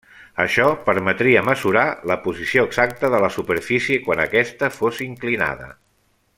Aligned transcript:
Això 0.43 0.63
permetria 0.85 1.43
mesurar 1.49 1.83
la 2.11 2.17
posició 2.23 2.65
exacta 2.69 3.13
de 3.17 3.21
la 3.27 3.31
superfície 3.37 4.01
quan 4.09 4.25
aquesta 4.27 4.75
fos 4.81 5.07
inclinada. 5.11 5.73